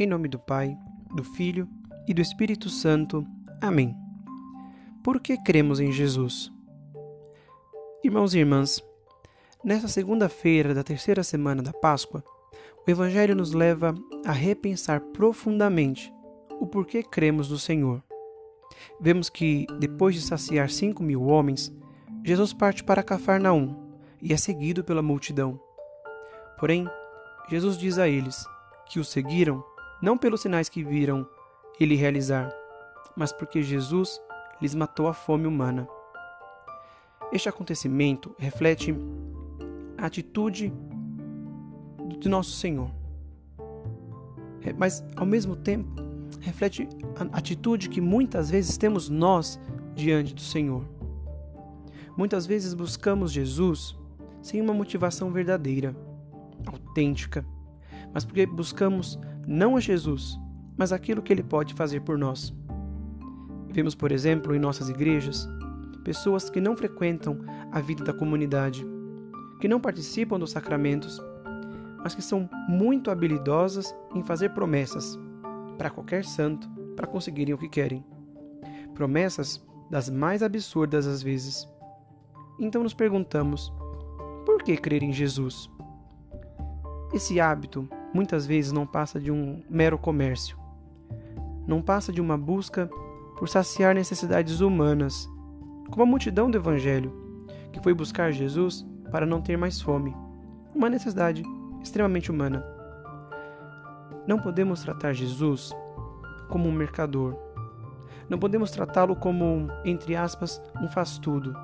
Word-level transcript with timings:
Em 0.00 0.06
nome 0.06 0.28
do 0.28 0.38
Pai, 0.38 0.78
do 1.12 1.24
Filho 1.24 1.68
e 2.06 2.14
do 2.14 2.22
Espírito 2.22 2.68
Santo. 2.68 3.26
Amém. 3.60 3.96
Por 5.02 5.18
que 5.18 5.36
cremos 5.36 5.80
em 5.80 5.90
Jesus? 5.90 6.52
Irmãos 8.04 8.32
e 8.32 8.38
irmãs, 8.38 8.80
nesta 9.64 9.88
segunda-feira 9.88 10.72
da 10.72 10.84
terceira 10.84 11.24
semana 11.24 11.64
da 11.64 11.72
Páscoa, 11.72 12.22
o 12.86 12.88
Evangelho 12.88 13.34
nos 13.34 13.52
leva 13.52 13.92
a 14.24 14.30
repensar 14.30 15.00
profundamente 15.00 16.14
o 16.60 16.66
porquê 16.68 17.02
cremos 17.02 17.50
no 17.50 17.58
Senhor. 17.58 18.00
Vemos 19.00 19.28
que, 19.28 19.66
depois 19.80 20.14
de 20.14 20.20
saciar 20.20 20.70
cinco 20.70 21.02
mil 21.02 21.24
homens, 21.24 21.74
Jesus 22.24 22.52
parte 22.52 22.84
para 22.84 23.02
Cafarnaum 23.02 23.74
e 24.22 24.32
é 24.32 24.36
seguido 24.36 24.84
pela 24.84 25.02
multidão. 25.02 25.60
Porém, 26.56 26.86
Jesus 27.50 27.76
diz 27.76 27.98
a 27.98 28.08
eles 28.08 28.46
que 28.88 29.00
o 29.00 29.04
seguiram 29.04 29.64
não 30.00 30.16
pelos 30.16 30.40
sinais 30.40 30.68
que 30.68 30.82
viram 30.82 31.26
ele 31.78 31.94
realizar, 31.94 32.52
mas 33.16 33.32
porque 33.32 33.62
Jesus 33.62 34.20
lhes 34.60 34.74
matou 34.74 35.08
a 35.08 35.12
fome 35.12 35.46
humana. 35.46 35.88
Este 37.32 37.48
acontecimento 37.48 38.34
reflete 38.38 38.94
a 39.96 40.06
atitude 40.06 40.72
de 42.18 42.28
nosso 42.28 42.52
Senhor, 42.52 42.90
mas 44.76 45.04
ao 45.16 45.26
mesmo 45.26 45.54
tempo 45.54 45.88
reflete 46.40 46.88
a 47.18 47.38
atitude 47.38 47.88
que 47.88 48.00
muitas 48.00 48.50
vezes 48.50 48.76
temos 48.76 49.08
nós 49.08 49.60
diante 49.94 50.34
do 50.34 50.40
Senhor. 50.40 50.84
Muitas 52.16 52.46
vezes 52.46 52.74
buscamos 52.74 53.30
Jesus 53.30 53.96
sem 54.42 54.60
uma 54.60 54.72
motivação 54.72 55.30
verdadeira, 55.30 55.94
autêntica, 56.66 57.44
mas 58.12 58.24
porque 58.24 58.46
buscamos 58.46 59.18
não 59.50 59.76
a 59.76 59.80
Jesus, 59.80 60.38
mas 60.76 60.92
aquilo 60.92 61.22
que 61.22 61.32
ele 61.32 61.42
pode 61.42 61.72
fazer 61.72 62.02
por 62.02 62.18
nós. 62.18 62.54
Vemos, 63.70 63.94
por 63.94 64.12
exemplo, 64.12 64.54
em 64.54 64.58
nossas 64.58 64.90
igrejas, 64.90 65.48
pessoas 66.04 66.50
que 66.50 66.60
não 66.60 66.76
frequentam 66.76 67.38
a 67.72 67.80
vida 67.80 68.04
da 68.04 68.12
comunidade, 68.12 68.86
que 69.58 69.66
não 69.66 69.80
participam 69.80 70.38
dos 70.38 70.50
sacramentos, 70.50 71.18
mas 71.96 72.14
que 72.14 72.20
são 72.20 72.46
muito 72.68 73.10
habilidosas 73.10 73.96
em 74.14 74.22
fazer 74.22 74.50
promessas 74.50 75.18
para 75.78 75.88
qualquer 75.88 76.26
santo 76.26 76.68
para 76.94 77.06
conseguirem 77.06 77.54
o 77.54 77.58
que 77.58 77.70
querem. 77.70 78.04
Promessas 78.94 79.66
das 79.90 80.10
mais 80.10 80.42
absurdas 80.42 81.06
às 81.06 81.22
vezes. 81.22 81.66
Então 82.60 82.82
nos 82.82 82.92
perguntamos: 82.92 83.72
por 84.44 84.62
que 84.62 84.76
crer 84.76 85.02
em 85.02 85.12
Jesus? 85.12 85.70
Esse 87.14 87.40
hábito 87.40 87.88
muitas 88.18 88.44
vezes 88.44 88.72
não 88.72 88.84
passa 88.84 89.20
de 89.20 89.30
um 89.30 89.62
mero 89.70 89.96
comércio. 89.96 90.58
Não 91.68 91.80
passa 91.80 92.12
de 92.12 92.20
uma 92.20 92.36
busca 92.36 92.90
por 93.38 93.48
saciar 93.48 93.94
necessidades 93.94 94.60
humanas, 94.60 95.30
como 95.88 96.02
a 96.02 96.06
multidão 96.06 96.50
do 96.50 96.58
Evangelho, 96.58 97.12
que 97.72 97.80
foi 97.80 97.94
buscar 97.94 98.32
Jesus 98.32 98.84
para 99.12 99.24
não 99.24 99.40
ter 99.40 99.56
mais 99.56 99.80
fome. 99.80 100.16
Uma 100.74 100.90
necessidade 100.90 101.44
extremamente 101.80 102.28
humana. 102.28 102.66
Não 104.26 104.40
podemos 104.40 104.82
tratar 104.82 105.12
Jesus 105.12 105.72
como 106.48 106.68
um 106.68 106.72
mercador. 106.72 107.36
Não 108.28 108.36
podemos 108.36 108.72
tratá-lo 108.72 109.14
como, 109.14 109.68
entre 109.84 110.16
aspas, 110.16 110.60
um 110.82 110.88
faz-tudo. 110.88 111.54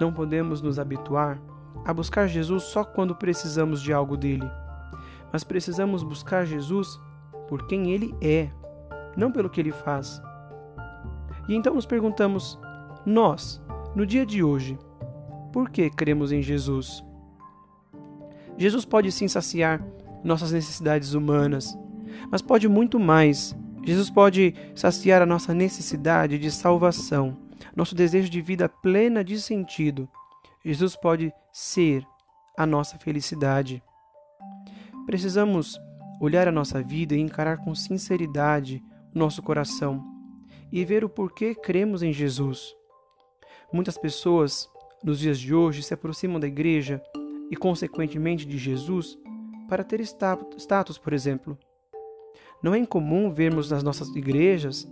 Não 0.00 0.12
podemos 0.12 0.60
nos 0.60 0.76
habituar 0.80 1.40
a 1.84 1.94
buscar 1.94 2.26
Jesus 2.26 2.64
só 2.64 2.82
quando 2.82 3.14
precisamos 3.14 3.80
de 3.80 3.92
algo 3.92 4.16
dele 4.16 4.50
mas 5.32 5.44
precisamos 5.44 6.02
buscar 6.02 6.44
Jesus 6.44 7.00
por 7.48 7.66
quem 7.66 7.92
ele 7.92 8.14
é, 8.20 8.50
não 9.16 9.30
pelo 9.30 9.50
que 9.50 9.60
ele 9.60 9.72
faz. 9.72 10.20
E 11.48 11.54
então 11.54 11.74
nos 11.74 11.86
perguntamos: 11.86 12.58
nós, 13.04 13.62
no 13.94 14.04
dia 14.06 14.26
de 14.26 14.42
hoje, 14.42 14.78
por 15.52 15.70
que 15.70 15.88
cremos 15.90 16.32
em 16.32 16.42
Jesus? 16.42 17.04
Jesus 18.58 18.84
pode 18.84 19.12
sim 19.12 19.28
saciar 19.28 19.84
nossas 20.24 20.52
necessidades 20.52 21.14
humanas, 21.14 21.76
mas 22.30 22.42
pode 22.42 22.68
muito 22.68 22.98
mais. 22.98 23.56
Jesus 23.84 24.10
pode 24.10 24.54
saciar 24.74 25.22
a 25.22 25.26
nossa 25.26 25.54
necessidade 25.54 26.38
de 26.38 26.50
salvação, 26.50 27.36
nosso 27.74 27.94
desejo 27.94 28.28
de 28.28 28.40
vida 28.40 28.68
plena 28.68 29.22
de 29.22 29.40
sentido. 29.40 30.08
Jesus 30.64 30.96
pode 30.96 31.32
ser 31.52 32.04
a 32.58 32.66
nossa 32.66 32.98
felicidade. 32.98 33.80
Precisamos 35.06 35.80
olhar 36.20 36.48
a 36.48 36.52
nossa 36.52 36.82
vida 36.82 37.14
e 37.14 37.20
encarar 37.20 37.58
com 37.58 37.74
sinceridade 37.76 38.82
o 39.14 39.18
nosso 39.18 39.40
coração 39.40 40.04
e 40.72 40.84
ver 40.84 41.04
o 41.04 41.08
porquê 41.08 41.54
cremos 41.54 42.02
em 42.02 42.12
Jesus. 42.12 42.74
Muitas 43.72 43.96
pessoas, 43.96 44.68
nos 45.04 45.20
dias 45.20 45.38
de 45.38 45.54
hoje, 45.54 45.82
se 45.82 45.94
aproximam 45.94 46.40
da 46.40 46.48
igreja 46.48 47.00
e, 47.50 47.56
consequentemente, 47.56 48.44
de 48.44 48.58
Jesus 48.58 49.16
para 49.68 49.84
ter 49.84 50.00
status, 50.00 50.98
por 50.98 51.12
exemplo. 51.12 51.56
Não 52.60 52.74
é 52.74 52.78
incomum 52.78 53.30
vermos 53.30 53.70
nas 53.70 53.84
nossas 53.84 54.08
igrejas 54.08 54.90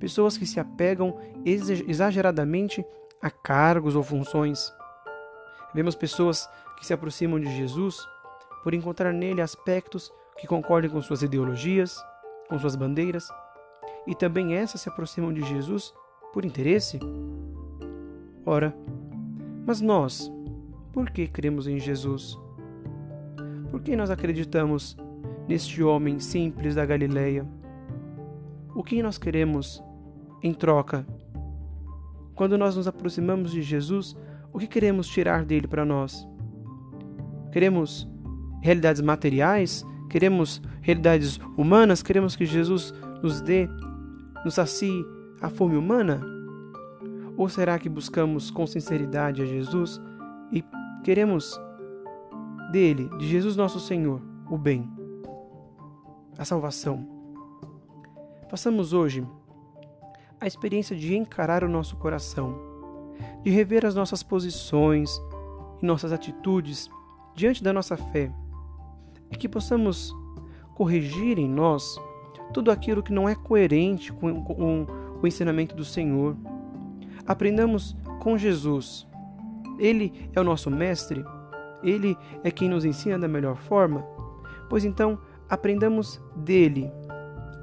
pessoas 0.00 0.38
que 0.38 0.46
se 0.46 0.58
apegam 0.58 1.18
exageradamente 1.44 2.84
a 3.20 3.30
cargos 3.30 3.94
ou 3.94 4.02
funções. 4.02 4.72
Vemos 5.74 5.94
pessoas 5.94 6.48
que 6.78 6.86
se 6.86 6.94
aproximam 6.94 7.38
de 7.38 7.54
Jesus 7.54 8.06
por 8.64 8.72
encontrar 8.72 9.12
nele 9.12 9.42
aspectos 9.42 10.10
que 10.38 10.46
concordem 10.46 10.90
com 10.90 11.00
suas 11.02 11.22
ideologias, 11.22 12.02
com 12.48 12.58
suas 12.58 12.74
bandeiras, 12.74 13.28
e 14.06 14.14
também 14.14 14.54
essas 14.54 14.80
se 14.80 14.88
aproximam 14.88 15.34
de 15.34 15.42
Jesus 15.42 15.92
por 16.32 16.46
interesse? 16.46 16.98
Ora, 18.46 18.74
mas 19.66 19.82
nós, 19.82 20.32
por 20.92 21.10
que 21.10 21.28
cremos 21.28 21.66
em 21.66 21.78
Jesus? 21.78 22.38
Por 23.70 23.82
que 23.82 23.94
nós 23.94 24.10
acreditamos 24.10 24.96
neste 25.46 25.82
homem 25.82 26.18
simples 26.18 26.74
da 26.74 26.86
Galileia? 26.86 27.46
O 28.74 28.82
que 28.82 29.02
nós 29.02 29.18
queremos 29.18 29.82
em 30.42 30.54
troca? 30.54 31.06
Quando 32.34 32.56
nós 32.56 32.76
nos 32.76 32.88
aproximamos 32.88 33.52
de 33.52 33.60
Jesus, 33.60 34.16
o 34.52 34.58
que 34.58 34.66
queremos 34.66 35.06
tirar 35.06 35.44
dele 35.44 35.68
para 35.68 35.84
nós? 35.84 36.26
Queremos 37.52 38.08
realidades 38.64 39.02
materiais, 39.02 39.84
queremos 40.08 40.62
realidades 40.80 41.38
humanas, 41.54 42.02
queremos 42.02 42.34
que 42.34 42.46
Jesus 42.46 42.94
nos 43.22 43.42
dê, 43.42 43.68
nos 44.42 44.54
sacie 44.54 45.04
a 45.42 45.50
fome 45.50 45.76
humana? 45.76 46.22
Ou 47.36 47.46
será 47.46 47.78
que 47.78 47.90
buscamos 47.90 48.50
com 48.50 48.66
sinceridade 48.66 49.42
a 49.42 49.44
Jesus 49.44 50.00
e 50.50 50.64
queremos 51.04 51.60
dele, 52.72 53.10
de 53.18 53.28
Jesus 53.28 53.54
nosso 53.54 53.78
Senhor, 53.78 54.22
o 54.50 54.56
bem, 54.56 54.90
a 56.38 56.44
salvação? 56.46 57.06
Façamos 58.48 58.94
hoje 58.94 59.26
a 60.40 60.46
experiência 60.46 60.96
de 60.96 61.14
encarar 61.14 61.64
o 61.64 61.68
nosso 61.68 61.96
coração, 61.96 62.58
de 63.42 63.50
rever 63.50 63.84
as 63.84 63.94
nossas 63.94 64.22
posições 64.22 65.20
e 65.82 65.84
nossas 65.84 66.12
atitudes 66.12 66.88
diante 67.34 67.62
da 67.62 67.70
nossa 67.70 67.94
fé 67.98 68.32
e 69.34 69.36
que 69.36 69.48
possamos 69.48 70.14
corrigir 70.74 71.38
em 71.38 71.48
nós 71.48 72.00
tudo 72.52 72.70
aquilo 72.70 73.02
que 73.02 73.12
não 73.12 73.28
é 73.28 73.34
coerente 73.34 74.12
com, 74.12 74.42
com 74.44 74.86
o 75.20 75.26
ensinamento 75.26 75.74
do 75.74 75.84
Senhor. 75.84 76.36
Aprendamos 77.26 77.96
com 78.20 78.38
Jesus. 78.38 79.06
Ele 79.78 80.30
é 80.32 80.40
o 80.40 80.44
nosso 80.44 80.70
mestre, 80.70 81.24
ele 81.82 82.16
é 82.44 82.50
quem 82.50 82.68
nos 82.68 82.84
ensina 82.84 83.18
da 83.18 83.26
melhor 83.26 83.56
forma. 83.56 84.06
Pois 84.70 84.84
então, 84.84 85.18
aprendamos 85.50 86.22
dele 86.36 86.90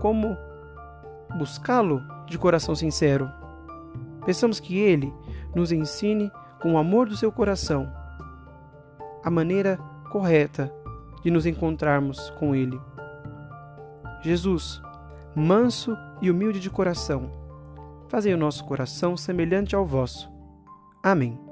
como 0.00 0.34
buscá-lo 1.38 2.02
de 2.26 2.38
coração 2.38 2.74
sincero. 2.74 3.30
Pensamos 4.24 4.58
que 4.58 4.78
ele 4.78 5.12
nos 5.54 5.70
ensine 5.70 6.32
com 6.62 6.74
o 6.74 6.78
amor 6.78 7.08
do 7.08 7.16
seu 7.16 7.30
coração 7.30 7.92
a 9.22 9.30
maneira 9.30 9.76
correta 10.10 10.72
de 11.28 11.30
nos 11.30 11.44
encontrarmos 11.44 12.30
com 12.30 12.54
Ele. 12.54 12.80
Jesus, 14.22 14.80
manso 15.36 15.94
e 16.22 16.30
humilde 16.30 16.58
de 16.58 16.70
coração, 16.70 17.30
fazei 18.08 18.32
o 18.32 18.38
nosso 18.38 18.64
coração 18.64 19.14
semelhante 19.14 19.76
ao 19.76 19.84
vosso. 19.84 20.30
Amém. 21.02 21.47